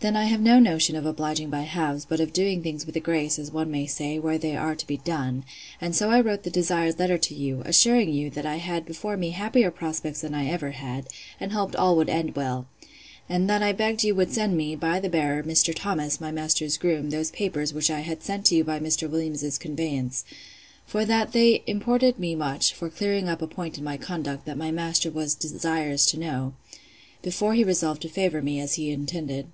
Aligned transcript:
Then 0.00 0.16
I 0.16 0.24
have 0.26 0.40
no 0.40 0.58
notion 0.58 0.96
of 0.96 1.06
obliging 1.06 1.48
by 1.48 1.62
halves; 1.62 2.04
but 2.04 2.20
of 2.20 2.34
doing 2.34 2.62
things 2.62 2.84
with 2.84 2.94
a 2.94 3.00
grace, 3.00 3.38
as 3.38 3.50
one 3.50 3.70
may 3.70 3.86
say, 3.86 4.18
where 4.18 4.36
they 4.36 4.54
are 4.54 4.74
to 4.74 4.86
be 4.86 4.98
done; 4.98 5.44
and 5.80 5.96
so 5.96 6.10
I 6.10 6.20
wrote 6.20 6.42
the 6.42 6.50
desired 6.50 6.98
letter 6.98 7.16
to 7.16 7.34
you, 7.34 7.62
assuring 7.64 8.12
you, 8.12 8.28
that 8.30 8.44
I 8.44 8.56
had 8.56 8.84
before 8.84 9.16
me 9.16 9.30
happier 9.30 9.70
prospects 9.70 10.20
than 10.20 10.34
ever 10.34 10.66
I 10.68 10.72
had; 10.72 11.06
and 11.40 11.52
hoped 11.52 11.74
all 11.74 11.96
would 11.96 12.10
end 12.10 12.34
well: 12.36 12.66
And 13.30 13.48
that 13.48 13.62
I 13.62 13.72
begged 13.72 14.02
you 14.04 14.14
would 14.16 14.30
send 14.32 14.56
me, 14.58 14.74
by 14.76 14.98
the 15.00 15.08
bearer, 15.08 15.42
Mr. 15.44 15.72
Thomas, 15.74 16.20
my 16.20 16.30
master's 16.32 16.76
groom, 16.76 17.08
those 17.08 17.30
papers, 17.30 17.72
which 17.72 17.90
I 17.90 18.00
had 18.00 18.22
sent 18.22 18.52
you 18.52 18.62
by 18.62 18.80
Mr. 18.80 19.08
Williams's 19.08 19.56
conveyance: 19.56 20.24
For 20.84 21.06
that 21.06 21.32
they 21.32 21.62
imported 21.66 22.18
me 22.18 22.34
much, 22.34 22.74
for 22.74 22.90
clearing 22.90 23.26
up 23.28 23.40
a 23.40 23.46
point 23.46 23.78
in 23.78 23.84
my 23.84 23.96
conduct, 23.96 24.44
that 24.44 24.58
my 24.58 24.70
master 24.70 25.10
was 25.10 25.34
desirous 25.34 26.04
to 26.06 26.18
know, 26.18 26.52
before 27.22 27.54
he 27.54 27.64
resolved 27.64 28.02
to 28.02 28.10
favour 28.10 28.42
me, 28.42 28.60
as 28.60 28.74
he 28.74 28.90
had 28.90 28.98
intended. 28.98 29.46